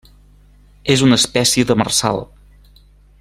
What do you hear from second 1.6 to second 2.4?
demersal.